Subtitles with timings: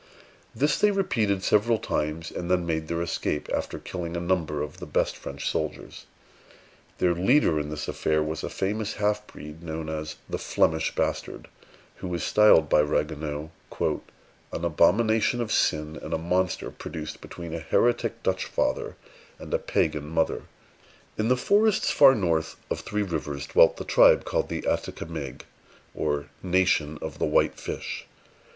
[0.55, 4.77] This they repeated several times, and then made their escape, after killing a number of
[4.77, 6.07] the best French soldiers.
[6.97, 11.49] Their leader in this affair was a famous half breed, known as the Flemish Bastard,
[11.97, 17.59] who is styled by Ragueneau "an abomination of sin, and a monster produced between a
[17.59, 18.95] heretic Dutch father
[19.37, 20.45] and a pagan mother."
[21.15, 25.45] In the forests far north of Three Rivers dwelt the tribe called the Atticamegues,
[25.93, 28.07] or Nation of the White Fish.